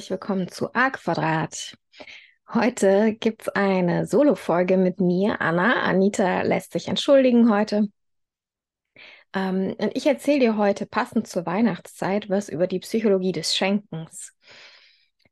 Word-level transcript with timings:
herzlich 0.00 0.12
willkommen 0.12 0.48
zu 0.48 0.74
A 0.74 0.88
Quadrat. 0.88 1.76
Heute 2.54 3.12
gibt 3.12 3.42
es 3.42 3.48
eine 3.50 4.06
Solo-Folge 4.06 4.78
mit 4.78 4.98
mir, 4.98 5.42
Anna. 5.42 5.82
Anita 5.82 6.40
lässt 6.40 6.72
sich 6.72 6.88
entschuldigen 6.88 7.52
heute. 7.52 7.88
Ähm, 9.34 9.76
und 9.76 9.94
ich 9.94 10.06
erzähle 10.06 10.38
dir 10.38 10.56
heute 10.56 10.86
passend 10.86 11.26
zur 11.26 11.44
Weihnachtszeit 11.44 12.30
was 12.30 12.48
über 12.48 12.66
die 12.66 12.78
Psychologie 12.78 13.32
des 13.32 13.54
Schenkens. 13.54 14.32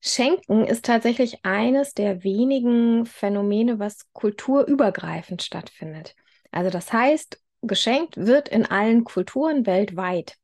Schenken 0.02 0.66
ist 0.66 0.84
tatsächlich 0.84 1.46
eines 1.46 1.94
der 1.94 2.22
wenigen 2.22 3.06
Phänomene, 3.06 3.78
was 3.78 4.12
kulturübergreifend 4.12 5.42
stattfindet. 5.42 6.14
Also 6.50 6.68
das 6.68 6.92
heißt, 6.92 7.40
geschenkt 7.62 8.18
wird 8.18 8.50
in 8.50 8.66
allen 8.66 9.04
Kulturen 9.04 9.64
weltweit. 9.64 10.36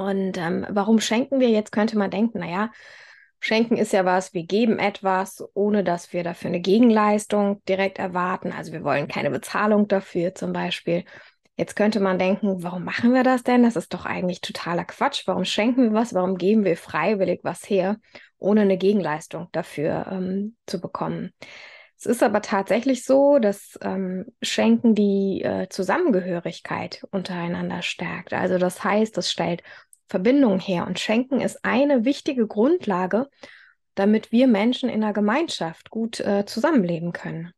Und 0.00 0.38
ähm, 0.38 0.66
warum 0.70 1.00
schenken 1.00 1.40
wir? 1.40 1.50
Jetzt 1.50 1.72
könnte 1.72 1.98
man 1.98 2.10
denken, 2.10 2.40
naja, 2.40 2.70
schenken 3.38 3.76
ist 3.76 3.92
ja 3.92 4.04
was, 4.04 4.32
wir 4.34 4.44
geben 4.44 4.78
etwas, 4.78 5.44
ohne 5.54 5.84
dass 5.84 6.12
wir 6.12 6.24
dafür 6.24 6.48
eine 6.48 6.60
Gegenleistung 6.60 7.62
direkt 7.68 7.98
erwarten. 7.98 8.52
Also 8.52 8.72
wir 8.72 8.82
wollen 8.82 9.08
keine 9.08 9.30
Bezahlung 9.30 9.88
dafür 9.88 10.34
zum 10.34 10.52
Beispiel. 10.52 11.04
Jetzt 11.56 11.76
könnte 11.76 12.00
man 12.00 12.18
denken, 12.18 12.62
warum 12.62 12.84
machen 12.84 13.12
wir 13.12 13.22
das 13.22 13.42
denn? 13.42 13.62
Das 13.62 13.76
ist 13.76 13.92
doch 13.92 14.06
eigentlich 14.06 14.40
totaler 14.40 14.84
Quatsch. 14.86 15.24
Warum 15.26 15.44
schenken 15.44 15.84
wir 15.84 15.92
was? 15.92 16.14
Warum 16.14 16.38
geben 16.38 16.64
wir 16.64 16.76
freiwillig 16.76 17.40
was 17.42 17.68
her, 17.68 17.98
ohne 18.38 18.62
eine 18.62 18.78
Gegenleistung 18.78 19.48
dafür 19.52 20.06
ähm, 20.10 20.56
zu 20.66 20.80
bekommen? 20.80 21.32
Es 21.98 22.06
ist 22.06 22.22
aber 22.22 22.40
tatsächlich 22.40 23.04
so, 23.04 23.38
dass 23.38 23.78
ähm, 23.82 24.24
Schenken 24.40 24.94
die 24.94 25.42
äh, 25.42 25.68
Zusammengehörigkeit 25.68 27.04
untereinander 27.10 27.82
stärkt. 27.82 28.32
Also 28.32 28.56
das 28.56 28.82
heißt, 28.82 29.18
es 29.18 29.30
stellt 29.30 29.62
Verbindung 30.10 30.58
her. 30.58 30.86
Und 30.86 30.98
Schenken 30.98 31.40
ist 31.40 31.64
eine 31.64 32.04
wichtige 32.04 32.46
Grundlage, 32.46 33.30
damit 33.94 34.32
wir 34.32 34.48
Menschen 34.48 34.88
in 34.88 35.02
einer 35.02 35.12
Gemeinschaft 35.12 35.90
gut 35.90 36.20
äh, 36.20 36.44
zusammenleben 36.44 37.12
können. 37.12 37.52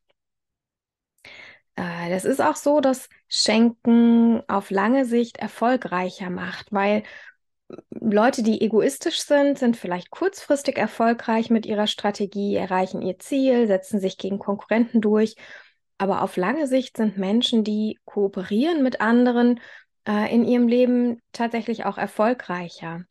Äh, 1.77 2.11
das 2.11 2.27
ist 2.27 2.41
auch 2.41 2.57
so, 2.57 2.81
dass 2.81 3.09
Schenken 3.29 4.43
auf 4.49 4.71
lange 4.71 5.07
Sicht 5.07 5.39
erfolgreicher 5.39 6.29
macht, 6.29 6.73
weil 6.73 7.03
Leute, 7.89 8.43
die 8.43 8.61
egoistisch 8.61 9.23
sind, 9.23 9.59
sind 9.59 9.79
vielleicht 9.79 10.11
kurzfristig 10.11 10.77
erfolgreich 10.77 11.49
mit 11.49 11.65
ihrer 11.65 11.87
Strategie, 11.87 12.55
erreichen 12.55 13.01
ihr 13.01 13.19
Ziel, 13.19 13.67
setzen 13.67 13.99
sich 13.99 14.19
gegen 14.19 14.39
Konkurrenten 14.39 15.01
durch. 15.01 15.37
Aber 15.97 16.23
auf 16.23 16.37
lange 16.37 16.67
Sicht 16.67 16.99
sind 16.99 17.17
Menschen, 17.17 17.65
die 17.65 17.99
kooperieren 18.05 18.83
mit 18.83 19.01
anderen 19.01 19.61
äh, 20.07 20.33
in 20.35 20.45
ihrem 20.45 20.69
Leben 20.69 21.21
tatsächlich 21.33 21.85
auch 21.85 21.99
erfolgreicher. 21.99 23.05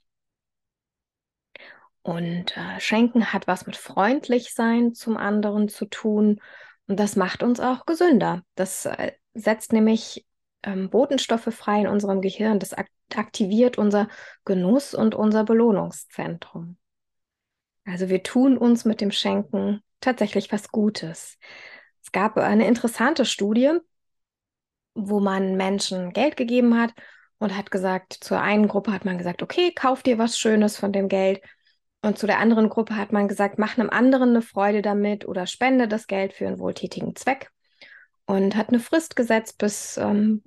Und 2.04 2.58
äh, 2.58 2.80
Schenken 2.80 3.32
hat 3.32 3.48
was 3.48 3.66
mit 3.66 3.76
freundlich 3.76 4.54
sein 4.54 4.94
zum 4.94 5.18
anderen 5.18 5.70
zu 5.70 5.86
tun. 5.86 6.42
Und 6.88 7.00
das 7.00 7.16
macht 7.16 7.44
uns 7.44 7.60
auch 7.60 7.86
gesünder. 7.86 8.44
Das 8.56 8.86
äh, 8.86 9.12
setzt 9.34 9.72
nämlich 9.72 10.26
ähm, 10.64 10.90
Botenstoffe 10.90 11.54
frei 11.54 11.82
in 11.82 11.88
unserem 11.88 12.22
Gehirn. 12.22 12.60
Das 12.60 12.74
ak 12.74 12.88
aktiviert 13.14 13.78
unser 13.78 14.08
Genuss 14.46 14.94
und 14.94 15.16
unser 15.16 15.44
Belohnungszentrum. 15.44 16.78
Also 17.86 18.08
wir 18.08 18.24
tun 18.24 18.58
uns 18.58 18.86
mit 18.86 19.02
dem 19.02 19.12
Schenken 19.12 19.82
tatsächlich 20.00 20.50
was 20.52 20.70
Gutes. 20.70 21.38
Es 22.02 22.14
gab 22.14 22.38
eine 22.38 22.68
interessante 22.68 23.26
Studie, 23.26 23.78
wo 24.94 25.20
man 25.20 25.56
Menschen 25.56 26.14
Geld 26.14 26.38
gegeben 26.38 26.80
hat 26.80 26.94
und 27.38 27.58
hat 27.58 27.72
gesagt, 27.72 28.14
zur 28.14 28.40
einen 28.40 28.68
Gruppe 28.68 28.92
hat 28.92 29.06
man 29.06 29.18
gesagt, 29.18 29.42
okay, 29.42 29.72
kauf 29.74 30.04
dir 30.04 30.18
was 30.18 30.38
Schönes 30.38 30.78
von 30.78 30.92
dem 30.92 31.10
Geld. 31.10 31.42
Und 32.04 32.18
zu 32.18 32.28
der 32.28 32.40
anderen 32.40 32.70
Gruppe 32.70 32.96
hat 32.96 33.12
man 33.12 33.28
gesagt, 33.28 33.60
mach 33.60 33.78
einem 33.78 33.90
anderen 33.90 34.30
eine 34.30 34.42
Freude 34.42 34.82
damit 34.82 35.28
oder 35.28 35.48
spende 35.48 35.88
das 35.88 36.08
Geld 36.08 36.34
für 36.34 36.48
einen 36.48 36.60
wohltätigen 36.60 37.16
Zweck. 37.16 37.52
Und 38.26 38.56
hat 38.56 38.70
eine 38.70 38.80
Frist 38.80 39.16
gesetzt 39.16 39.58
bis 39.58 39.98
ähm, 39.98 40.42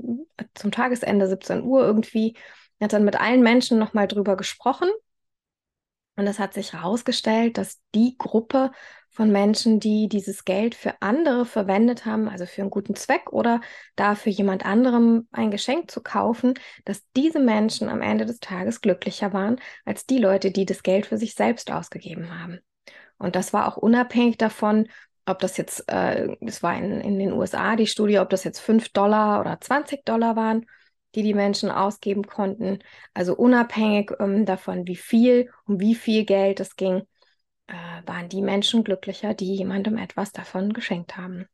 zum 0.55 0.71
Tagesende 0.73 1.29
17 1.29 1.63
Uhr 1.63 1.85
irgendwie. 1.85 2.37
Hat 2.81 2.93
dann 2.93 3.05
mit 3.05 3.21
allen 3.21 3.43
Menschen 3.43 3.79
nochmal 3.79 4.09
drüber 4.09 4.37
gesprochen. 4.37 4.89
Und 6.17 6.27
es 6.27 6.39
hat 6.39 6.55
sich 6.55 6.73
herausgestellt, 6.73 7.59
dass 7.59 7.81
die 7.95 8.17
Gruppe 8.19 8.71
von 9.11 9.31
Menschen, 9.31 9.79
die 9.79 10.09
dieses 10.09 10.45
Geld 10.45 10.75
für 10.75 10.95
andere 11.01 11.45
verwendet 11.45 12.05
haben, 12.05 12.29
also 12.29 12.47
für 12.47 12.63
einen 12.63 12.71
guten 12.71 12.97
Zweck 12.97 13.33
oder 13.33 13.61
dafür 13.97 14.33
jemand 14.33 14.67
anderem 14.67 15.29
ein 15.31 15.51
Geschenk 15.51 15.91
zu 15.91 16.03
kaufen, 16.03 16.55
dass 16.85 17.03
diese 17.17 17.39
Menschen 17.39 17.89
am 17.89 18.03
Ende 18.03 18.27
des 18.27 18.41
Tages 18.41 18.81
glücklicher 18.81 19.33
waren 19.33 19.61
als 19.85 20.07
die 20.07 20.19
Leute, 20.19 20.51
die 20.51 20.67
das 20.67 20.83
Geld 20.83 21.07
für 21.07 21.17
sich 21.17 21.35
selbst 21.35 21.71
ausgegeben 21.71 22.39
haben. 22.39 22.59
Und 23.19 23.37
das 23.37 23.53
war 23.53 23.69
auch 23.69 23.77
unabhängig 23.77 24.37
davon, 24.37 24.89
ob 25.27 25.39
das 25.39 25.57
jetzt, 25.57 25.89
äh, 25.89 26.37
das 26.41 26.63
war 26.63 26.77
in, 26.77 27.01
in 27.01 27.19
den 27.19 27.33
USA 27.33 27.77
die 27.77 27.87
Studie, 27.87 28.19
ob 28.19 28.31
das 28.31 28.45
jetzt 28.45 28.61
5 28.61 28.91
Dollar 28.91 29.41
oder 29.41 29.61
20 29.61 30.05
Dollar 30.05 30.37
waren, 30.37 30.67
die 31.15 31.23
die 31.23 31.35
Menschen 31.35 31.71
ausgeben 31.71 32.27
konnten. 32.27 32.79
Also 33.15 33.35
unabhängig 33.35 34.13
ähm, 34.21 34.47
davon, 34.47 34.87
wie 34.87 34.97
viel, 34.97 35.51
um 35.67 35.81
wie 35.81 35.95
viel 35.95 36.25
Geld 36.25 36.61
es 36.61 36.77
ging 36.77 37.03
äh, 37.67 37.73
waren 38.07 38.29
die 38.29 38.43
Menschen 38.43 38.85
glücklicher, 38.85 39.35
die 39.35 39.55
jemandem 39.55 39.97
etwas 39.97 40.33
davon 40.33 40.73
geschenkt 40.73 41.17
haben. 41.17 41.47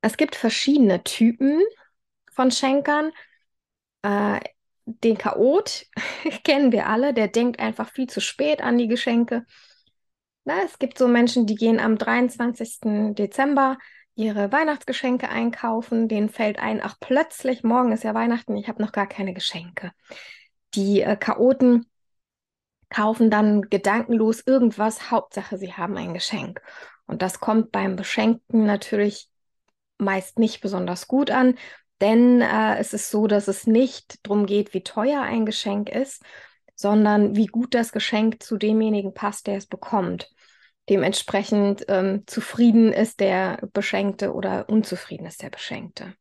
Es 0.00 0.16
gibt 0.16 0.36
verschiedene 0.36 1.02
Typen 1.04 1.62
von 2.32 2.50
Schenkern. 2.50 3.12
Äh, 4.02 4.40
den 4.86 5.18
Chaot 5.18 5.86
kennen 6.44 6.72
wir 6.72 6.86
alle, 6.86 7.12
der 7.12 7.28
denkt 7.28 7.60
einfach 7.60 7.90
viel 7.90 8.08
zu 8.08 8.20
spät 8.20 8.62
an 8.62 8.78
die 8.78 8.88
Geschenke. 8.88 9.44
Na, 10.44 10.62
es 10.64 10.78
gibt 10.78 10.96
so 10.96 11.08
Menschen, 11.08 11.46
die 11.46 11.56
gehen 11.56 11.78
am 11.78 11.98
23. 11.98 13.14
Dezember 13.14 13.76
ihre 14.18 14.50
Weihnachtsgeschenke 14.50 15.28
einkaufen. 15.28 16.08
Denen 16.08 16.28
fällt 16.28 16.58
ein, 16.58 16.82
ach 16.82 16.96
plötzlich, 17.00 17.62
morgen 17.62 17.92
ist 17.92 18.02
ja 18.02 18.14
Weihnachten, 18.14 18.56
ich 18.56 18.68
habe 18.68 18.82
noch 18.82 18.92
gar 18.92 19.06
keine 19.06 19.32
Geschenke. 19.32 19.92
Die 20.74 21.00
äh, 21.02 21.16
Chaoten 21.16 21.86
kaufen 22.90 23.30
dann 23.30 23.62
gedankenlos 23.62 24.42
irgendwas, 24.44 25.10
Hauptsache, 25.10 25.56
sie 25.56 25.72
haben 25.72 25.96
ein 25.96 26.14
Geschenk. 26.14 26.60
Und 27.06 27.22
das 27.22 27.38
kommt 27.38 27.70
beim 27.70 27.96
Beschenkten 27.96 28.66
natürlich 28.66 29.28
meist 29.98 30.38
nicht 30.38 30.60
besonders 30.60 31.06
gut 31.06 31.30
an, 31.30 31.56
denn 32.00 32.40
äh, 32.40 32.76
es 32.78 32.92
ist 32.92 33.10
so, 33.10 33.26
dass 33.26 33.46
es 33.46 33.66
nicht 33.66 34.26
darum 34.26 34.46
geht, 34.46 34.74
wie 34.74 34.82
teuer 34.82 35.22
ein 35.22 35.46
Geschenk 35.46 35.88
ist, 35.88 36.22
sondern 36.74 37.36
wie 37.36 37.46
gut 37.46 37.74
das 37.74 37.92
Geschenk 37.92 38.42
zu 38.42 38.56
demjenigen 38.56 39.14
passt, 39.14 39.46
der 39.46 39.56
es 39.56 39.66
bekommt. 39.66 40.30
Dementsprechend 40.88 41.84
ähm, 41.88 42.22
zufrieden 42.26 42.92
ist 42.92 43.20
der 43.20 43.58
Beschenkte 43.72 44.32
oder 44.32 44.68
unzufrieden 44.68 45.26
ist 45.26 45.42
der 45.42 45.50
Beschenkte. 45.50 46.14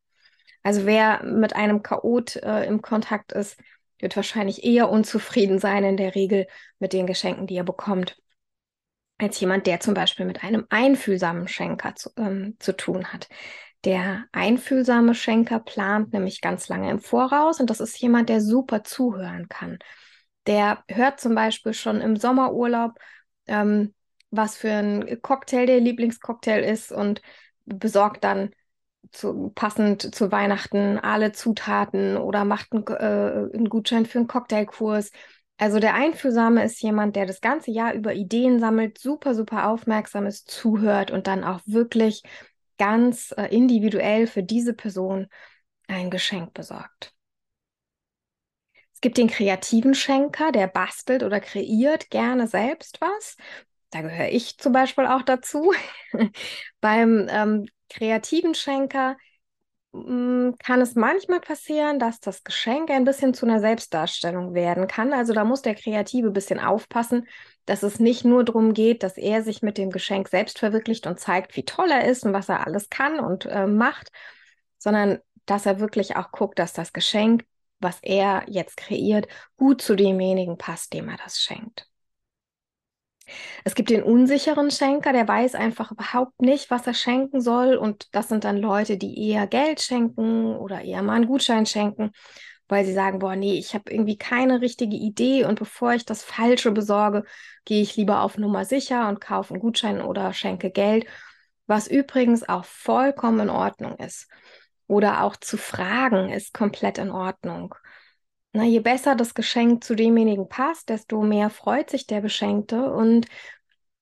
Also 0.63 0.85
wer 0.85 1.23
mit 1.23 1.55
einem 1.55 1.83
Chaot 1.83 2.35
äh, 2.38 2.66
im 2.66 2.81
Kontakt 2.81 3.31
ist, 3.31 3.57
wird 4.00 4.16
wahrscheinlich 4.16 4.63
eher 4.63 4.89
unzufrieden 4.89 5.59
sein 5.59 5.83
in 5.83 5.97
der 5.97 6.16
Regel 6.16 6.47
mit 6.79 6.94
den 6.94 7.07
Geschenken, 7.07 7.47
die 7.47 7.55
er 7.55 7.63
bekommt, 7.63 8.17
als 9.17 9.39
jemand, 9.39 9.66
der 9.66 9.79
zum 9.79 9.93
Beispiel 9.93 10.25
mit 10.25 10.43
einem 10.43 10.66
einfühlsamen 10.69 11.47
Schenker 11.47 11.96
zu, 11.96 12.11
ähm, 12.17 12.55
zu 12.59 12.75
tun 12.75 13.11
hat. 13.11 13.29
Der 13.85 14.25
einfühlsame 14.31 15.16
Schenker 15.16 15.59
plant 15.59 16.14
nämlich 16.14 16.41
ganz 16.41 16.67
lange 16.67 16.91
im 16.91 16.99
Voraus 16.99 17.59
und 17.59 17.69
das 17.69 17.79
ist 17.79 17.99
jemand, 17.99 18.29
der 18.29 18.41
super 18.41 18.84
zuhören 18.84 19.47
kann. 19.47 19.79
Der 20.46 20.84
hört 20.90 21.19
zum 21.19 21.35
Beispiel 21.35 21.73
schon 21.73 22.02
im 22.02 22.17
Sommerurlaub, 22.17 22.93
ähm, 23.47 23.93
was 24.32 24.58
für 24.58 24.72
ein 24.72 25.22
Cocktail 25.22 25.66
der 25.66 25.79
Lieblingscocktail 25.79 26.64
ist 26.64 26.91
und 26.91 27.22
besorgt 27.66 28.24
dann 28.24 28.52
zu, 29.12 29.52
passend 29.56 30.14
zu 30.14 30.32
Weihnachten 30.32 30.97
alle 30.97 31.32
Zutaten 31.32 32.18
oder 32.18 32.46
macht 32.46 32.72
einen, 32.74 32.85
äh, 32.88 33.56
einen 33.56 33.70
Gutschein 33.70 34.06
für 34.06 34.20
einen 34.20 34.28
Cocktailkurs. 34.28 35.12
Also 35.58 35.79
der 35.79 35.96
Einfühlsame 35.96 36.64
ist 36.64 36.82
jemand, 36.82 37.16
der 37.16 37.26
das 37.26 37.41
ganze 37.41 37.72
Jahr 37.72 37.94
über 37.94 38.14
Ideen 38.14 38.59
sammelt, 38.59 39.00
super, 39.00 39.34
super 39.34 39.70
aufmerksam 39.70 40.26
ist, 40.26 40.50
zuhört 40.52 41.09
und 41.12 41.28
dann 41.28 41.44
auch 41.44 41.62
wirklich 41.66 42.22
ganz 42.78 43.34
äh, 43.38 43.46
individuell 43.46 44.28
für 44.28 44.44
diese 44.44 44.74
Person 44.74 45.28
ein 45.88 46.12
Geschenk 46.12 46.53
besorgt. 46.53 47.14
Es 48.94 49.02
gibt 49.02 49.18
den 49.18 49.28
kreativen 49.28 49.94
Schenker, 49.94 50.52
der 50.52 50.68
bastelt 50.68 51.24
oder 51.24 51.40
kreiert 51.40 52.09
gerne 52.09 52.47
selbst 52.47 53.00
was. 53.00 53.35
Da 53.89 54.01
gehöre 54.01 54.29
ich 54.29 54.57
zum 54.57 54.73
Beispiel 54.73 55.05
auch 55.05 55.22
dazu. 55.22 55.73
Beim 56.81 57.28
ähm, 57.29 57.67
kreativen 57.89 58.53
Schenker 58.53 59.17
hm, 59.93 60.55
kann 60.59 60.81
es 60.81 60.95
manchmal 60.95 61.39
passieren, 61.39 61.99
dass 61.99 62.19
das 62.19 62.43
Geschenk 62.43 62.89
ein 62.89 63.05
bisschen 63.05 63.34
zu 63.34 63.45
einer 63.45 63.59
Selbstdarstellung 63.59 64.53
werden 64.53 64.87
kann. 64.87 65.13
Also 65.13 65.34
da 65.34 65.43
muss 65.45 65.61
der 65.61 65.75
Kreative 65.75 66.28
ein 66.28 66.34
bisschen 66.34 66.59
aufpassen, 66.59 67.28
dass 67.66 67.84
es 67.84 67.99
nicht 67.99 68.25
nur 68.25 68.43
darum 68.43 68.73
geht, 68.73 69.03
dass 69.03 69.17
er 69.17 69.43
sich 69.43 69.61
mit 69.61 69.78
dem 69.78 69.90
Geschenk 69.90 70.28
selbst 70.28 70.59
verwirklicht 70.59 71.07
und 71.07 71.19
zeigt, 71.19 71.55
wie 71.55 71.66
toll 71.66 71.90
er 71.90 72.05
ist 72.05 72.25
und 72.25 72.33
was 72.33 72.49
er 72.49 72.67
alles 72.67 72.90
kann 72.90 73.19
und 73.19 73.45
äh, 73.45 73.67
macht, 73.67 74.09
sondern 74.78 75.19
dass 75.45 75.66
er 75.66 75.79
wirklich 75.79 76.17
auch 76.17 76.31
guckt, 76.31 76.59
dass 76.59 76.73
das 76.73 76.91
Geschenk 76.93 77.45
was 77.79 77.99
er 78.01 78.43
jetzt 78.47 78.78
kreiert, 78.78 79.28
gut 79.55 79.81
zu 79.81 79.95
demjenigen 79.95 80.57
passt, 80.57 80.93
dem 80.93 81.09
er 81.09 81.17
das 81.17 81.40
schenkt. 81.40 81.87
Es 83.64 83.76
gibt 83.76 83.90
den 83.90 84.03
unsicheren 84.03 84.72
Schenker, 84.72 85.14
der 85.14 85.28
weiß 85.28 85.56
einfach 85.56 85.91
überhaupt 85.91 86.41
nicht, 86.41 86.72
was 86.72 86.88
er 86.88 86.94
schenken 86.94 87.41
soll. 87.41 87.76
Und 87.76 88.14
das 88.16 88.29
sind 88.29 88.44
dann 88.44 88.58
Leute, 88.58 88.97
die 88.97 89.29
eher 89.29 89.47
Geld 89.47 89.82
schenken 89.82 90.56
oder 90.56 90.82
eher 90.82 91.02
mal 91.02 91.14
einen 91.16 91.28
Gutschein 91.28 91.66
schenken, 91.66 92.12
weil 92.68 92.85
sie 92.85 92.94
sagen, 92.94 93.20
boah, 93.20 93.35
nee, 93.35 93.58
ich 93.58 93.74
habe 93.74 93.91
irgendwie 93.91 94.18
keine 94.18 94.62
richtige 94.62 94.96
Idee 94.96 95.46
und 95.46 95.59
bevor 95.59 95.94
ich 95.94 96.06
das 96.06 96.24
Falsche 96.24 96.72
besorge, 96.72 97.24
gehe 97.66 97.82
ich 97.82 97.96
lieber 97.96 98.22
auf 98.22 98.38
Nummer 98.38 98.66
sicher 98.66 99.08
und 99.08 99.22
kaufe 99.22 99.53
einen 99.53 99.62
Gutschein 99.62 100.02
oder 100.02 100.34
schenke 100.34 100.72
Geld, 100.72 101.06
was 101.66 101.88
übrigens 101.88 102.47
auch 102.47 102.66
vollkommen 102.66 103.41
in 103.41 103.50
Ordnung 103.50 103.97
ist. 103.97 104.28
Oder 104.88 105.24
auch 105.24 105.35
zu 105.35 105.58
fragen 105.58 106.29
ist 106.29 106.53
komplett 106.53 106.97
in 106.97 107.12
Ordnung. 107.12 107.76
Na, 108.57 108.63
je 108.63 108.79
besser 108.79 109.13
das 109.15 109.35
Geschenk 109.35 109.83
zu 109.83 109.93
demjenigen 109.93 110.49
passt, 110.49 110.89
desto 110.89 111.21
mehr 111.21 111.51
freut 111.51 111.91
sich 111.91 112.07
der 112.07 112.21
Beschenkte. 112.21 112.91
Und 112.91 113.27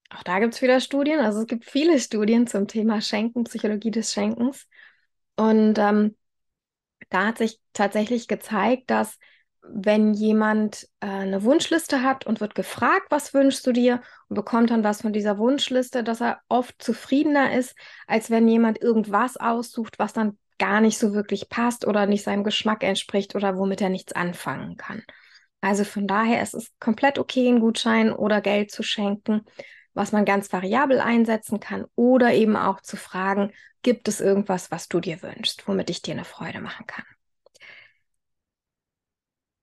auch 0.10 0.24
da 0.24 0.40
gibt 0.40 0.54
es 0.54 0.62
wieder 0.62 0.80
Studien. 0.80 1.20
Also 1.20 1.42
es 1.42 1.48
gibt 1.48 1.66
viele 1.66 2.00
Studien 2.00 2.48
zum 2.48 2.66
Thema 2.66 3.02
Schenken, 3.02 3.44
Psychologie 3.44 3.92
des 3.92 4.14
Schenkens. 4.14 4.66
Und 5.36 5.78
ähm, 5.78 6.16
da 7.10 7.28
hat 7.28 7.40
sich 7.40 7.60
tatsächlich 7.74 8.30
gezeigt, 8.30 8.90
dass 8.90 9.18
wenn 9.62 10.14
jemand 10.14 10.88
äh, 11.02 11.08
eine 11.08 11.44
Wunschliste 11.44 12.02
hat 12.02 12.26
und 12.26 12.40
wird 12.40 12.56
gefragt, 12.56 13.08
was 13.10 13.34
wünschst 13.34 13.68
du 13.68 13.74
dir 13.74 14.02
und 14.30 14.36
bekommt 14.36 14.70
dann 14.70 14.86
was 14.86 15.02
von 15.02 15.12
dieser 15.12 15.38
Wunschliste, 15.38 16.02
dass 16.02 16.22
er 16.22 16.40
oft 16.48 16.82
zufriedener 16.82 17.54
ist, 17.58 17.76
als 18.08 18.30
wenn 18.30 18.48
jemand 18.48 18.82
irgendwas 18.82 19.36
aussucht, 19.36 20.00
was 20.00 20.14
dann 20.14 20.38
gar 20.58 20.82
nicht 20.82 20.98
so 20.98 21.14
wirklich 21.14 21.50
passt 21.50 21.86
oder 21.86 22.06
nicht 22.06 22.24
seinem 22.24 22.44
Geschmack 22.44 22.84
entspricht 22.84 23.36
oder 23.36 23.58
womit 23.58 23.82
er 23.82 23.90
nichts 23.90 24.14
anfangen 24.14 24.78
kann. 24.78 25.04
Also 25.62 25.84
von 25.84 26.08
daher 26.08 26.42
ist 26.42 26.54
es 26.54 26.72
komplett 26.80 27.18
okay, 27.18 27.48
einen 27.48 27.60
Gutschein 27.60 28.12
oder 28.12 28.42
Geld 28.42 28.72
zu 28.72 28.84
schenken, 28.84 29.46
was 29.94 30.12
man 30.12 30.26
ganz 30.26 30.52
variabel 30.54 31.00
einsetzen 31.00 31.60
kann 31.60 31.86
oder 31.96 32.34
eben 32.34 32.56
auch 32.56 32.82
zu 32.82 32.98
fragen, 32.98 33.52
gibt 33.82 34.08
es 34.08 34.22
irgendwas, 34.22 34.72
was 34.72 34.88
du 34.88 35.00
dir 35.00 35.22
wünschst, 35.22 35.68
womit 35.68 35.90
ich 35.90 36.02
dir 36.02 36.14
eine 36.14 36.26
Freude 36.26 36.60
machen 36.60 36.86
kann. 36.86 37.06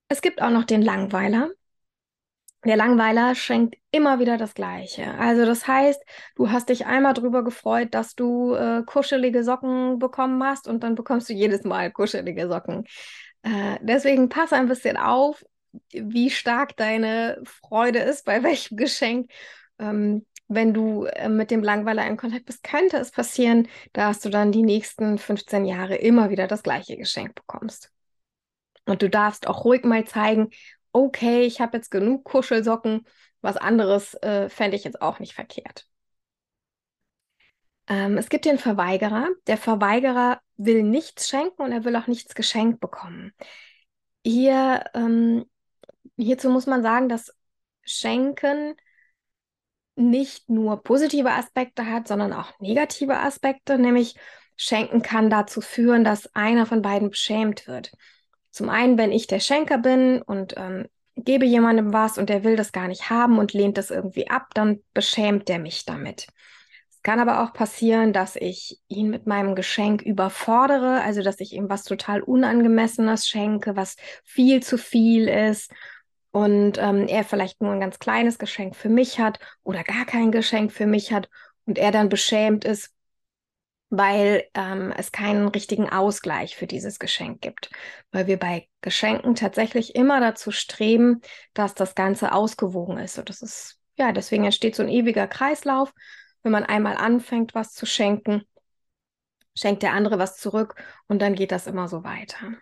Es 0.09 0.21
gibt 0.21 0.43
auch 0.43 0.51
noch 0.51 0.65
den 0.65 0.83
Langweiler. 0.83 1.51
Der 2.65 2.77
Langweiler 2.77 3.35
schenkt 3.35 3.77
immer 3.91 4.21
wieder 4.21 4.37
das 4.37 4.55
Gleiche. 4.55 5.15
Also 5.19 5.45
das 5.45 5.67
heißt, 5.67 6.01
du 6.37 6.51
hast 6.51 6.69
dich 6.69 6.87
einmal 6.87 7.13
drüber 7.13 7.43
gefreut, 7.43 7.89
dass 7.93 8.15
du 8.15 8.55
äh, 8.55 8.83
kuschelige 8.87 9.43
Socken 9.43 9.99
bekommen 9.99 10.43
hast 10.45 10.69
und 10.69 10.85
dann 10.85 10.95
bekommst 10.95 11.29
du 11.29 11.33
jedes 11.33 11.65
Mal 11.65 11.91
kuschelige 11.91 12.47
Socken. 12.49 12.85
Äh, 13.43 13.79
deswegen 13.81 14.29
pass 14.29 14.53
ein 14.53 14.69
bisschen 14.69 14.97
auf, 14.97 15.45
wie 15.91 16.31
stark 16.31 16.77
deine 16.77 17.43
Freude 17.45 17.99
ist, 17.99 18.25
bei 18.25 18.43
welchem 18.45 18.77
Geschenk. 18.77 19.31
Ähm, 19.81 20.25
wenn 20.47 20.73
du 20.73 21.05
äh, 21.07 21.29
mit 21.29 21.51
dem 21.51 21.65
Langweiler 21.65 22.07
in 22.07 22.17
Kontakt 22.17 22.47
bist, 22.47 22.63
könnte 22.63 22.99
es 22.99 23.11
passieren, 23.11 23.67
dass 23.93 24.21
du 24.21 24.29
dann 24.29 24.53
die 24.53 24.63
nächsten 24.63 25.19
15 25.19 25.65
Jahre 25.65 25.97
immer 25.97 26.31
wieder 26.31 26.47
das 26.47 26.63
gleiche 26.63 26.97
Geschenk 26.97 27.35
bekommst. 27.35 27.91
Und 28.85 29.03
du 29.03 29.09
darfst 29.09 29.47
auch 29.47 29.65
ruhig 29.65 29.85
mal 29.85 30.05
zeigen, 30.05 30.51
okay, 30.93 31.43
ich 31.43 31.61
habe 31.61 31.77
jetzt 31.77 31.91
genug 31.91 32.25
Kuschelsocken, 32.25 33.07
was 33.41 33.57
anderes 33.57 34.15
äh, 34.23 34.49
fände 34.49 34.77
ich 34.77 34.85
jetzt 34.85 35.03
auch 35.03 35.19
nicht 35.19 35.35
verkehrt. 35.35 35.87
Ähm, 37.89 38.17
es 38.17 38.29
gibt 38.29 38.45
den 38.45 38.59
Verweigerer. 38.59 39.29
Der 39.47 39.57
Verweigerer 39.57 40.41
will 40.57 40.83
nichts 40.83 41.29
schenken 41.29 41.63
und 41.63 41.73
er 41.73 41.85
will 41.85 41.97
auch 41.97 42.07
nichts 42.07 42.35
geschenkt 42.35 42.81
bekommen. 42.81 43.33
Hier, 44.25 44.85
ähm, 44.95 45.45
hierzu 46.17 46.49
muss 46.49 46.67
man 46.67 46.83
sagen, 46.83 47.09
dass 47.09 47.35
Schenken 47.83 48.77
nicht 49.97 50.49
nur 50.49 50.83
positive 50.83 51.33
Aspekte 51.33 51.87
hat, 51.87 52.09
sondern 52.09 52.33
auch 52.33 52.59
negative 52.61 53.19
Aspekte, 53.19 53.79
nämlich 53.79 54.17
Schenken 54.57 55.03
kann 55.03 55.29
dazu 55.29 55.61
führen, 55.61 56.05
dass 56.05 56.35
einer 56.35 56.67
von 56.67 56.83
beiden 56.83 57.11
beschämt 57.11 57.67
wird. 57.67 57.93
Zum 58.53 58.69
einen, 58.69 58.99
wenn 58.99 59.13
ich 59.13 59.27
der 59.27 59.41
Schenker 59.41 59.79
bin 59.79 60.23
und 60.23 60.55
ähm, 60.57 60.87
gebe 61.17 61.45
jemandem 61.45 61.93
was 61.93 62.19
und 62.19 62.29
der 62.29 62.45
will 62.45 62.57
das 62.57 62.73
gar 62.73 62.87
nicht 62.87 63.11
haben 63.11 63.39
und 63.39 63.53
lehnt 63.53 63.79
das 63.79 63.91
irgendwie 63.91 64.31
ab, 64.31 64.49
dann 64.55 64.81
beschämt 64.95 65.49
der 65.49 65.59
mich 65.59 65.85
damit. 65.85 66.29
Es 66.91 67.03
kann 67.03 67.19
aber 67.19 67.43
auch 67.43 67.53
passieren, 67.53 68.13
dass 68.13 68.37
ich 68.37 68.79
ihn 68.89 69.11
mit 69.11 69.27
meinem 69.27 69.55
Geschenk 69.55 70.03
überfordere, 70.03 71.01
also 71.03 71.23
dass 71.23 71.41
ich 71.41 71.53
ihm 71.53 71.69
was 71.69 71.83
total 71.83 72.23
Unangemessenes 72.23 73.27
schenke, 73.27 73.75
was 73.75 73.97
viel 74.23 74.63
zu 74.63 74.79
viel 74.79 75.29
ist 75.29 75.73
und 76.31 76.79
ähm, 76.79 77.09
er 77.09 77.25
vielleicht 77.25 77.61
nur 77.61 77.73
ein 77.73 77.81
ganz 77.81 77.99
kleines 77.99 78.39
Geschenk 78.39 78.77
für 78.77 78.89
mich 78.89 79.19
hat 79.19 79.39
oder 79.65 79.83
gar 79.83 80.05
kein 80.07 80.31
Geschenk 80.31 80.73
für 80.73 80.87
mich 80.87 81.13
hat 81.13 81.29
und 81.67 81.79
er 81.79 81.91
dann 81.91 82.09
beschämt 82.09 82.65
ist, 82.65 82.91
weil 83.95 84.45
ähm, 84.55 84.91
es 84.97 85.13
keinen 85.13 85.49
richtigen 85.49 85.91
Ausgleich 85.91 86.57
für 86.57 86.67
dieses 86.67 86.99
Geschenk 86.99 87.43
gibt. 87.43 87.69
Weil 88.11 88.27
wir 88.27 88.39
bei 88.39 88.67
Geschenken 88.81 89.35
tatsächlich 89.35 89.95
immer 89.95 90.19
dazu 90.19 90.51
streben, 90.51 91.21
dass 91.53 91.75
das 91.75 91.95
Ganze 91.95 92.33
ausgewogen 92.33 92.97
ist. 92.97 93.19
Und 93.19 93.29
das 93.29 93.43
ist, 93.43 93.79
ja, 93.97 94.13
deswegen 94.13 94.45
entsteht 94.45 94.77
so 94.77 94.83
ein 94.83 94.89
ewiger 94.89 95.27
Kreislauf. 95.27 95.93
Wenn 96.43 96.53
man 96.53 96.65
einmal 96.65 96.97
anfängt, 96.97 97.55
was 97.55 97.75
zu 97.75 97.85
schenken, 97.85 98.45
schenkt 99.55 99.83
der 99.83 99.93
andere 99.93 100.19
was 100.19 100.39
zurück 100.39 100.75
und 101.07 101.21
dann 101.21 101.35
geht 101.35 101.53
das 101.53 101.67
immer 101.67 101.87
so 101.87 102.03
weiter. 102.03 102.55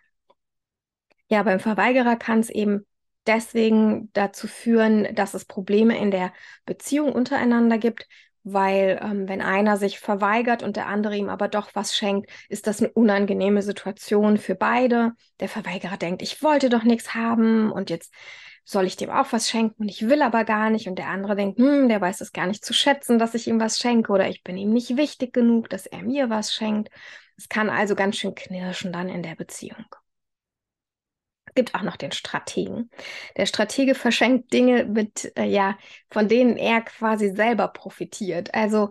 Ja, 1.29 1.45
beim 1.45 1.61
Verweigerer 1.61 2.17
kann 2.17 2.41
es 2.41 2.51
eben 2.51 2.85
deswegen 3.29 4.11
dazu 4.15 4.49
führen, 4.49 5.15
dass 5.15 5.35
es 5.35 5.45
Probleme 5.45 5.97
in 5.97 6.11
der 6.11 6.33
Beziehung 6.67 7.13
untereinander 7.13 7.79
gibt, 7.79 8.09
weil 8.43 9.01
ähm, 9.03 9.29
wenn 9.29 9.43
einer 9.43 9.77
sich 9.77 9.99
verweigert 10.01 10.63
und 10.63 10.77
der 10.77 10.87
andere 10.87 11.17
ihm 11.17 11.29
aber 11.29 11.49
doch 11.49 11.71
was 11.75 11.97
schenkt, 11.97 12.31
ist 12.49 12.67
das 12.67 12.81
eine 12.81 12.91
unangenehme 12.93 13.63
Situation 13.63 14.39
für 14.39 14.55
beide. 14.55 15.13
Der 15.41 15.49
Verweigerer 15.49 15.97
denkt, 15.97 16.23
ich 16.23 16.43
wollte 16.43 16.69
doch 16.69 16.85
nichts 16.85 17.15
haben 17.15 17.71
und 17.71 17.91
jetzt 17.91 18.13
soll 18.65 18.87
ich 18.87 18.97
dem 18.97 19.11
auch 19.11 19.33
was 19.33 19.49
schenken 19.49 19.83
und 19.83 19.89
ich 19.89 20.09
will 20.09 20.23
aber 20.23 20.45
gar 20.45 20.71
nicht. 20.71 20.89
Und 20.89 20.99
der 20.99 21.09
andere 21.09 21.37
denkt, 21.37 21.59
hm, 21.59 21.89
der 21.89 22.01
weiß 22.01 22.21
es 22.21 22.33
gar 22.33 22.47
nicht 22.47 22.65
zu 22.65 22.73
schätzen, 22.73 23.19
dass 23.19 23.35
ich 23.35 23.49
ihm 23.49 23.61
was 23.61 23.79
schenke 23.79 24.13
oder 24.13 24.29
ich 24.29 24.43
bin 24.43 24.57
ihm 24.57 24.73
nicht 24.73 24.97
wichtig 24.97 25.33
genug, 25.33 25.69
dass 25.71 25.87
er 25.87 26.03
mir 26.03 26.31
was 26.31 26.55
schenkt. 26.55 26.91
Es 27.37 27.49
kann 27.49 27.71
also 27.71 27.95
ganz 27.95 28.17
schön 28.17 28.35
knirschen 28.35 28.93
dann 28.93 29.09
in 29.09 29.23
der 29.23 29.35
Beziehung. 29.35 29.87
Es 31.51 31.55
gibt 31.55 31.75
auch 31.75 31.83
noch 31.83 31.97
den 31.97 32.13
Strategen. 32.13 32.91
Der 33.37 33.45
Stratege 33.45 33.97
verschenkt 33.97 34.53
Dinge 34.53 34.85
mit, 34.85 35.33
äh, 35.37 35.47
ja, 35.47 35.77
von 36.09 36.29
denen 36.29 36.57
er 36.57 36.81
quasi 36.83 37.35
selber 37.35 37.67
profitiert. 37.69 38.55
Also 38.55 38.91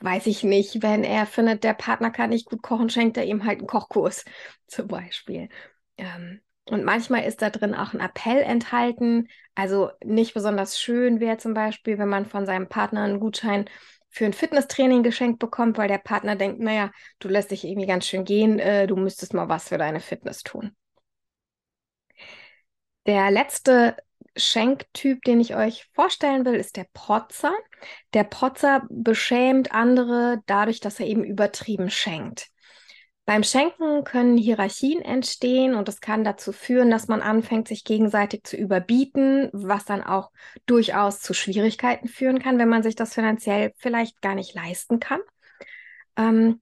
weiß 0.00 0.26
ich 0.26 0.42
nicht, 0.44 0.82
wenn 0.82 1.02
er 1.02 1.24
findet, 1.24 1.64
der 1.64 1.72
Partner 1.72 2.10
kann 2.10 2.28
nicht 2.28 2.44
gut 2.46 2.62
kochen, 2.62 2.90
schenkt 2.90 3.16
er 3.16 3.24
ihm 3.24 3.44
halt 3.46 3.60
einen 3.60 3.66
Kochkurs 3.66 4.26
zum 4.66 4.86
Beispiel. 4.86 5.48
Ähm, 5.96 6.42
und 6.68 6.84
manchmal 6.84 7.24
ist 7.24 7.40
da 7.40 7.48
drin 7.48 7.74
auch 7.74 7.94
ein 7.94 8.00
Appell 8.00 8.42
enthalten. 8.42 9.28
Also 9.54 9.90
nicht 10.04 10.34
besonders 10.34 10.78
schön 10.78 11.20
wäre 11.20 11.38
zum 11.38 11.54
Beispiel, 11.54 11.96
wenn 11.96 12.08
man 12.08 12.26
von 12.26 12.44
seinem 12.44 12.68
Partner 12.68 13.02
einen 13.04 13.20
Gutschein 13.20 13.64
für 14.10 14.26
ein 14.26 14.34
Fitnesstraining 14.34 15.02
geschenkt 15.02 15.38
bekommt, 15.38 15.78
weil 15.78 15.88
der 15.88 15.98
Partner 15.98 16.36
denkt, 16.36 16.60
naja, 16.60 16.90
du 17.18 17.28
lässt 17.28 17.50
dich 17.50 17.64
irgendwie 17.64 17.86
ganz 17.86 18.06
schön 18.06 18.24
gehen, 18.24 18.58
äh, 18.58 18.86
du 18.86 18.96
müsstest 18.96 19.32
mal 19.32 19.48
was 19.48 19.68
für 19.70 19.78
deine 19.78 20.00
Fitness 20.00 20.42
tun. 20.42 20.76
Der 23.06 23.30
letzte 23.30 23.96
Schenktyp, 24.36 25.22
den 25.22 25.40
ich 25.40 25.54
euch 25.54 25.88
vorstellen 25.92 26.44
will, 26.44 26.54
ist 26.54 26.76
der 26.76 26.86
Protzer. 26.92 27.52
Der 28.14 28.24
Protzer 28.24 28.86
beschämt 28.88 29.72
andere 29.72 30.42
dadurch, 30.46 30.80
dass 30.80 30.98
er 31.00 31.06
eben 31.06 31.24
übertrieben 31.24 31.90
schenkt. 31.90 32.48
Beim 33.26 33.42
Schenken 33.42 34.04
können 34.04 34.36
Hierarchien 34.36 35.00
entstehen 35.00 35.74
und 35.74 35.88
es 35.88 36.02
kann 36.02 36.24
dazu 36.24 36.52
führen, 36.52 36.90
dass 36.90 37.08
man 37.08 37.22
anfängt, 37.22 37.68
sich 37.68 37.84
gegenseitig 37.84 38.44
zu 38.44 38.56
überbieten, 38.56 39.48
was 39.52 39.86
dann 39.86 40.02
auch 40.02 40.30
durchaus 40.66 41.20
zu 41.20 41.32
Schwierigkeiten 41.32 42.06
führen 42.06 42.38
kann, 42.38 42.58
wenn 42.58 42.68
man 42.68 42.82
sich 42.82 42.96
das 42.96 43.14
finanziell 43.14 43.72
vielleicht 43.78 44.20
gar 44.20 44.34
nicht 44.34 44.54
leisten 44.54 45.00
kann. 45.00 45.20
Ähm, 46.16 46.60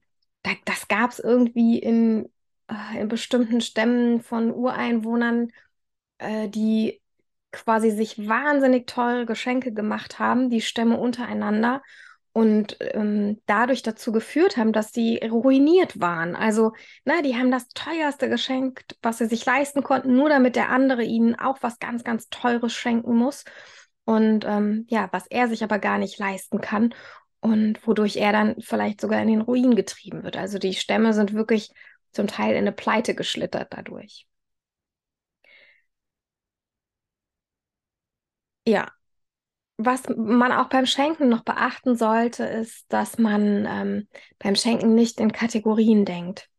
das 0.63 0.87
gab 0.87 1.11
es 1.11 1.19
irgendwie 1.19 1.79
in, 1.79 2.31
äh, 2.69 3.01
in 3.01 3.09
bestimmten 3.09 3.59
Stämmen 3.59 4.21
von 4.21 4.49
Ureinwohnern 4.49 5.49
äh, 6.23 6.49
die 6.49 7.01
quasi 7.51 7.91
sich 7.91 8.27
wahnsinnig 8.27 8.87
teure 8.87 9.25
Geschenke 9.25 9.73
gemacht 9.73 10.19
haben, 10.19 10.49
die 10.49 10.61
Stämme 10.61 10.97
untereinander 10.97 11.81
und 12.33 12.77
ähm, 12.79 13.39
dadurch 13.45 13.83
dazu 13.83 14.11
geführt 14.11 14.57
haben, 14.57 14.73
dass 14.73 14.91
sie 14.91 15.17
ruiniert 15.17 16.01
waren. 16.01 16.35
Also, 16.35 16.73
na, 17.05 17.21
die 17.21 17.35
haben 17.35 17.51
das 17.51 17.67
teuerste 17.69 18.27
geschenkt, 18.27 18.97
was 19.03 19.19
sie 19.19 19.27
sich 19.27 19.45
leisten 19.45 19.83
konnten, 19.83 20.15
nur 20.15 20.29
damit 20.29 20.55
der 20.55 20.69
andere 20.69 21.03
ihnen 21.03 21.35
auch 21.35 21.59
was 21.61 21.77
ganz, 21.77 22.03
ganz 22.03 22.29
Teures 22.29 22.73
schenken 22.73 23.15
muss. 23.15 23.45
Und 24.05 24.45
ähm, 24.45 24.87
ja, 24.89 25.07
was 25.11 25.27
er 25.27 25.47
sich 25.47 25.63
aber 25.63 25.77
gar 25.77 25.99
nicht 25.99 26.17
leisten 26.17 26.59
kann 26.59 26.93
und 27.39 27.85
wodurch 27.85 28.17
er 28.17 28.31
dann 28.31 28.55
vielleicht 28.59 28.99
sogar 28.99 29.21
in 29.21 29.27
den 29.27 29.41
Ruin 29.41 29.75
getrieben 29.75 30.23
wird. 30.23 30.35
Also 30.35 30.57
die 30.57 30.73
Stämme 30.73 31.13
sind 31.13 31.33
wirklich 31.33 31.69
zum 32.11 32.27
Teil 32.27 32.51
in 32.51 32.59
eine 32.59 32.71
Pleite 32.71 33.15
geschlittert 33.15 33.67
dadurch. 33.71 34.25
Ja, 38.67 38.87
was 39.77 40.03
man 40.15 40.51
auch 40.51 40.69
beim 40.69 40.85
Schenken 40.85 41.29
noch 41.29 41.43
beachten 41.43 41.97
sollte, 41.97 42.45
ist, 42.45 42.85
dass 42.93 43.17
man 43.17 43.67
ähm, 43.69 44.07
beim 44.39 44.55
Schenken 44.55 44.95
nicht 44.95 45.19
in 45.19 45.31
Kategorien 45.33 46.05
denkt. 46.05 46.49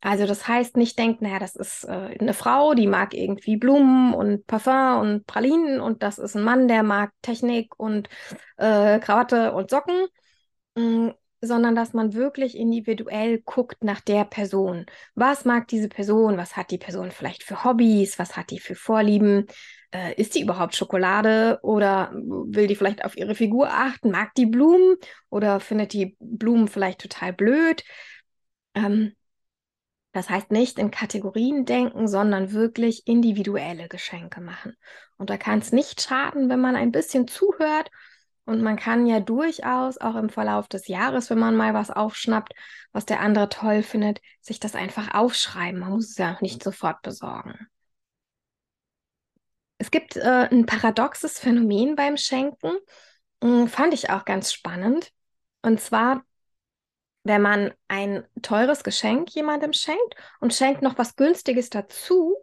Also 0.00 0.26
das 0.26 0.48
heißt 0.48 0.76
nicht 0.76 0.98
denkt, 0.98 1.22
naja, 1.22 1.38
das 1.40 1.56
ist 1.56 1.84
äh, 1.84 2.16
eine 2.20 2.34
Frau, 2.34 2.74
die 2.74 2.86
mag 2.86 3.14
irgendwie 3.14 3.56
Blumen 3.56 4.14
und 4.14 4.46
Parfum 4.46 4.98
und 5.00 5.26
Pralinen 5.26 5.80
und 5.80 6.02
das 6.02 6.18
ist 6.18 6.36
ein 6.36 6.44
Mann, 6.44 6.68
der 6.68 6.82
mag 6.84 7.12
Technik 7.22 7.78
und 7.78 8.08
äh, 8.58 9.00
Krawatte 9.00 9.52
und 9.54 9.70
Socken, 9.70 10.06
mm, 10.76 11.10
sondern 11.46 11.74
dass 11.74 11.92
man 11.92 12.14
wirklich 12.14 12.56
individuell 12.56 13.40
guckt 13.40 13.84
nach 13.84 14.00
der 14.00 14.24
Person. 14.24 14.86
Was 15.14 15.44
mag 15.44 15.68
diese 15.68 15.88
Person? 15.88 16.36
Was 16.36 16.56
hat 16.56 16.70
die 16.70 16.78
Person 16.78 17.10
vielleicht 17.10 17.42
für 17.42 17.64
Hobbys? 17.64 18.18
Was 18.18 18.36
hat 18.36 18.50
die 18.50 18.60
für 18.60 18.74
Vorlieben? 18.74 19.46
Äh, 19.92 20.14
isst 20.20 20.34
die 20.34 20.42
überhaupt 20.42 20.74
Schokolade 20.76 21.58
oder 21.62 22.10
will 22.14 22.66
die 22.66 22.76
vielleicht 22.76 23.04
auf 23.04 23.16
ihre 23.16 23.34
Figur 23.34 23.68
achten? 23.70 24.10
Mag 24.10 24.34
die 24.34 24.46
Blumen 24.46 24.96
oder 25.30 25.60
findet 25.60 25.92
die 25.92 26.16
Blumen 26.20 26.68
vielleicht 26.68 27.00
total 27.00 27.32
blöd? 27.32 27.84
Ähm, 28.74 29.12
das 30.14 30.30
heißt 30.30 30.52
nicht 30.52 30.78
in 30.78 30.92
Kategorien 30.92 31.64
denken, 31.64 32.06
sondern 32.06 32.52
wirklich 32.52 33.06
individuelle 33.06 33.88
Geschenke 33.88 34.40
machen. 34.40 34.76
Und 35.18 35.28
da 35.28 35.36
kann 35.36 35.58
es 35.58 35.72
nicht 35.72 36.00
schaden, 36.00 36.48
wenn 36.48 36.60
man 36.60 36.76
ein 36.76 36.92
bisschen 36.92 37.26
zuhört. 37.26 37.90
Und 38.46 38.62
man 38.62 38.76
kann 38.76 39.06
ja 39.06 39.20
durchaus 39.20 39.98
auch 39.98 40.16
im 40.16 40.28
Verlauf 40.28 40.68
des 40.68 40.86
Jahres, 40.88 41.30
wenn 41.30 41.38
man 41.38 41.56
mal 41.56 41.72
was 41.72 41.90
aufschnappt, 41.90 42.52
was 42.92 43.06
der 43.06 43.20
andere 43.20 43.48
toll 43.48 43.82
findet, 43.82 44.20
sich 44.40 44.60
das 44.60 44.74
einfach 44.74 45.14
aufschreiben. 45.14 45.80
Man 45.80 45.90
muss 45.90 46.10
es 46.10 46.18
ja 46.18 46.36
nicht 46.40 46.62
sofort 46.62 47.00
besorgen. 47.02 47.66
Es 49.78 49.90
gibt 49.90 50.16
äh, 50.16 50.48
ein 50.50 50.66
paradoxes 50.66 51.38
Phänomen 51.38 51.96
beim 51.96 52.16
Schenken, 52.16 52.76
äh, 53.40 53.66
fand 53.66 53.94
ich 53.94 54.10
auch 54.10 54.24
ganz 54.24 54.52
spannend. 54.52 55.10
Und 55.62 55.80
zwar 55.80 56.22
wenn 57.24 57.40
man 57.40 57.72
ein 57.88 58.24
teures 58.42 58.84
Geschenk 58.84 59.30
jemandem 59.30 59.72
schenkt 59.72 60.14
und 60.40 60.54
schenkt 60.54 60.82
noch 60.82 60.98
was 60.98 61.16
Günstiges 61.16 61.70
dazu, 61.70 62.36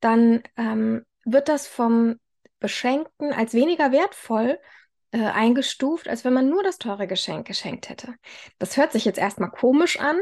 dann 0.00 0.42
ähm, 0.56 1.04
wird 1.24 1.48
das 1.48 1.66
vom 1.66 2.20
Beschenkten 2.60 3.32
als 3.32 3.54
weniger 3.54 3.92
wertvoll 3.92 4.58
äh, 5.12 5.18
eingestuft, 5.18 6.08
als 6.08 6.24
wenn 6.24 6.32
man 6.32 6.48
nur 6.48 6.62
das 6.62 6.78
teure 6.78 7.06
Geschenk 7.06 7.46
geschenkt 7.46 7.88
hätte. 7.88 8.14
Das 8.58 8.76
hört 8.76 8.92
sich 8.92 9.04
jetzt 9.04 9.18
erstmal 9.18 9.50
komisch 9.50 9.98
an. 9.98 10.20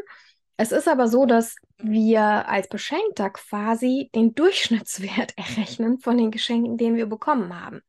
Es 0.56 0.70
ist 0.72 0.88
aber 0.88 1.08
so, 1.08 1.26
dass 1.26 1.56
wir 1.78 2.22
als 2.48 2.68
Beschenkter 2.68 3.30
quasi 3.30 4.10
den 4.14 4.34
Durchschnittswert 4.34 5.34
errechnen 5.36 5.98
von 5.98 6.16
den 6.16 6.30
Geschenken, 6.30 6.76
den 6.76 6.96
wir 6.96 7.06
bekommen 7.06 7.60
haben. 7.60 7.80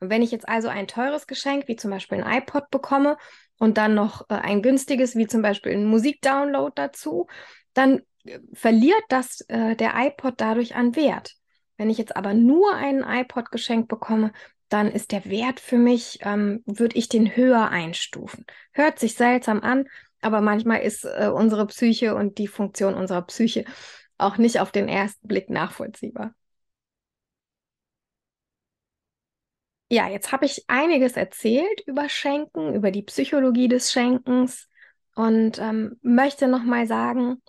Und 0.00 0.10
wenn 0.10 0.22
ich 0.22 0.30
jetzt 0.30 0.48
also 0.48 0.68
ein 0.68 0.88
teures 0.88 1.26
Geschenk, 1.26 1.68
wie 1.68 1.76
zum 1.76 1.90
Beispiel 1.90 2.22
ein 2.22 2.42
iPod 2.42 2.70
bekomme 2.70 3.16
und 3.58 3.78
dann 3.78 3.94
noch 3.94 4.28
äh, 4.28 4.34
ein 4.34 4.62
günstiges, 4.62 5.16
wie 5.16 5.26
zum 5.26 5.42
Beispiel 5.42 5.72
ein 5.72 5.86
Musikdownload 5.86 6.72
dazu, 6.74 7.26
dann 7.74 8.02
äh, 8.24 8.40
verliert 8.52 9.02
das 9.08 9.40
äh, 9.48 9.76
der 9.76 9.92
iPod 9.96 10.34
dadurch 10.38 10.74
an 10.74 10.96
Wert. 10.96 11.34
Wenn 11.78 11.90
ich 11.90 11.98
jetzt 11.98 12.16
aber 12.16 12.34
nur 12.34 12.74
einen 12.74 13.02
iPod 13.02 13.50
geschenkt 13.50 13.88
bekomme, 13.88 14.32
dann 14.68 14.90
ist 14.90 15.12
der 15.12 15.24
Wert 15.26 15.60
für 15.60 15.78
mich, 15.78 16.18
ähm, 16.22 16.62
würde 16.66 16.96
ich 16.96 17.08
den 17.08 17.36
höher 17.36 17.68
einstufen. 17.70 18.44
Hört 18.72 18.98
sich 18.98 19.14
seltsam 19.14 19.60
an, 19.60 19.88
aber 20.20 20.40
manchmal 20.40 20.80
ist 20.82 21.04
äh, 21.04 21.30
unsere 21.32 21.66
Psyche 21.66 22.14
und 22.14 22.38
die 22.38 22.48
Funktion 22.48 22.94
unserer 22.94 23.22
Psyche 23.22 23.64
auch 24.18 24.38
nicht 24.38 24.60
auf 24.60 24.72
den 24.72 24.88
ersten 24.88 25.28
Blick 25.28 25.50
nachvollziehbar. 25.50 26.34
Ja, 29.88 30.08
jetzt 30.08 30.32
habe 30.32 30.46
ich 30.46 30.64
einiges 30.68 31.12
erzählt 31.12 31.80
über 31.86 32.08
Schenken, 32.08 32.74
über 32.74 32.90
die 32.90 33.02
Psychologie 33.02 33.68
des 33.68 33.92
Schenkens 33.92 34.68
und 35.14 35.58
ähm, 35.60 35.98
möchte 36.02 36.48
nochmal 36.48 36.86
sagen, 36.88 37.40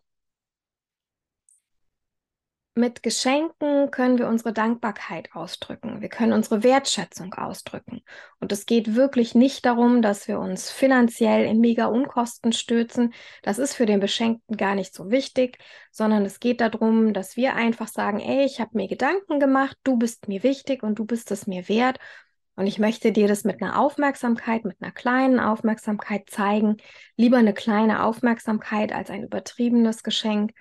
mit 2.77 3.03
Geschenken 3.03 3.91
können 3.91 4.17
wir 4.17 4.27
unsere 4.27 4.53
Dankbarkeit 4.53 5.33
ausdrücken. 5.33 6.01
Wir 6.01 6.09
können 6.09 6.33
unsere 6.33 6.63
Wertschätzung 6.63 7.33
ausdrücken. 7.33 8.01
Und 8.39 8.51
es 8.51 8.65
geht 8.65 8.95
wirklich 8.95 9.35
nicht 9.35 9.65
darum, 9.65 10.01
dass 10.01 10.27
wir 10.27 10.39
uns 10.39 10.69
finanziell 10.69 11.45
in 11.45 11.59
mega 11.59 11.87
Unkosten 11.87 12.53
stürzen. 12.53 13.13
Das 13.43 13.57
ist 13.57 13.73
für 13.73 13.85
den 13.85 13.99
Beschenkten 13.99 14.55
gar 14.55 14.75
nicht 14.75 14.93
so 14.93 15.11
wichtig, 15.11 15.57
sondern 15.91 16.25
es 16.25 16.39
geht 16.39 16.61
darum, 16.61 17.13
dass 17.13 17.35
wir 17.35 17.55
einfach 17.55 17.87
sagen, 17.87 18.19
ey, 18.19 18.45
ich 18.45 18.59
habe 18.59 18.71
mir 18.73 18.87
Gedanken 18.87 19.39
gemacht, 19.39 19.77
du 19.83 19.97
bist 19.97 20.27
mir 20.27 20.43
wichtig 20.43 20.83
und 20.83 20.99
du 20.99 21.05
bist 21.05 21.31
es 21.31 21.47
mir 21.47 21.67
wert. 21.67 21.97
Und 22.55 22.65
ich 22.65 22.79
möchte 22.79 23.11
dir 23.11 23.27
das 23.27 23.43
mit 23.43 23.61
einer 23.61 23.79
Aufmerksamkeit, 23.79 24.65
mit 24.65 24.81
einer 24.81 24.91
kleinen 24.91 25.39
Aufmerksamkeit 25.39 26.27
zeigen. 26.29 26.77
Lieber 27.15 27.37
eine 27.37 27.53
kleine 27.53 28.03
Aufmerksamkeit 28.03 28.91
als 28.91 29.11
ein 29.11 29.23
übertriebenes 29.23 30.01
Geschenk, 30.01 30.53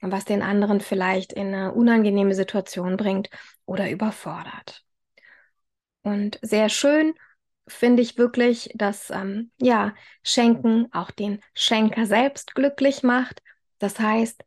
was 0.00 0.24
den 0.24 0.42
anderen 0.42 0.80
vielleicht 0.80 1.32
in 1.32 1.48
eine 1.48 1.72
unangenehme 1.72 2.34
Situation 2.34 2.96
bringt 2.96 3.30
oder 3.66 3.90
überfordert. 3.90 4.84
Und 6.02 6.38
sehr 6.42 6.68
schön 6.68 7.14
finde 7.66 8.02
ich 8.02 8.16
wirklich, 8.16 8.70
dass 8.74 9.10
ähm, 9.10 9.50
ja 9.60 9.94
Schenken 10.22 10.88
auch 10.92 11.10
den 11.10 11.40
Schenker 11.54 12.06
selbst 12.06 12.54
glücklich 12.54 13.02
macht. 13.02 13.42
Das 13.78 13.98
heißt, 13.98 14.42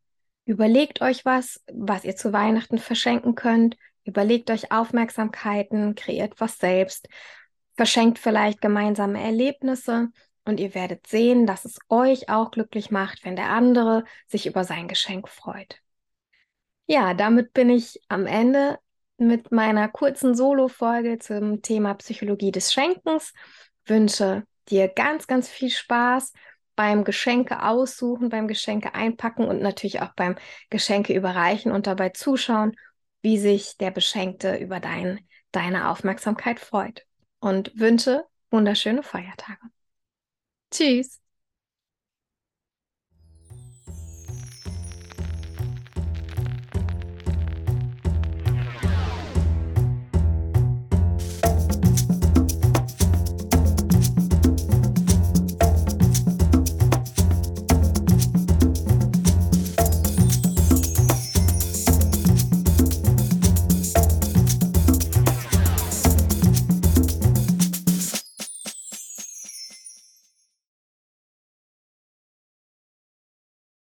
überlegt 0.46 1.01
euch 1.01 1.25
was, 1.25 1.62
was 1.72 2.03
ihr 2.03 2.15
zu 2.15 2.34
Weihnachten 2.34 2.77
verschenken 2.77 3.36
könnt. 3.36 3.77
Überlegt 4.03 4.50
euch 4.50 4.72
Aufmerksamkeiten, 4.72 5.93
kreiert 5.93 6.39
was 6.39 6.58
selbst, 6.58 7.08
verschenkt 7.77 8.17
vielleicht 8.17 8.60
gemeinsame 8.62 9.22
Erlebnisse 9.22 10.10
und 10.51 10.60
ihr 10.60 10.75
werdet 10.75 11.08
sehen, 11.08 11.46
dass 11.48 11.65
es 11.65 11.79
euch 11.89 12.29
auch 12.29 12.51
glücklich 12.51 12.91
macht, 12.91 13.25
wenn 13.25 13.36
der 13.36 13.50
andere 13.50 14.03
sich 14.27 14.46
über 14.46 14.63
sein 14.63 14.88
Geschenk 14.88 15.27
freut. 15.27 15.81
Ja, 16.86 17.13
damit 17.13 17.53
bin 17.53 17.70
ich 17.70 18.01
am 18.10 18.27
Ende 18.27 18.77
mit 19.17 19.51
meiner 19.51 19.88
kurzen 19.88 20.36
Solo-Folge 20.36 21.20
zum 21.20 21.62
Thema 21.62 21.93
Psychologie 21.96 22.51
des 22.51 22.74
Schenkens. 22.74 23.34
Wünsche 23.86 24.43
dir 24.70 24.88
ganz, 24.88 25.25
ganz 25.25 25.48
viel 25.48 25.70
Spaß 25.70 26.34
beim 26.75 27.03
Geschenke 27.03 27.63
aussuchen, 27.63 28.29
beim 28.29 28.48
Geschenke 28.48 28.93
einpacken 28.93 29.48
und 29.48 29.62
natürlich 29.62 30.01
auch 30.01 30.13
beim 30.15 30.36
Geschenke 30.70 31.13
überreichen 31.13 31.72
und 31.72 31.88
dabei 31.88 32.10
zuschauen 32.10 32.75
wie 33.22 33.38
sich 33.38 33.77
der 33.77 33.91
Beschenkte 33.91 34.55
über 34.55 34.79
dein, 34.79 35.20
deine 35.51 35.89
Aufmerksamkeit 35.89 36.60
freut. 36.60 37.05
Und 37.39 37.72
wünsche 37.79 38.25
wunderschöne 38.50 39.03
Feiertage. 39.03 39.60
Tschüss. 40.72 41.21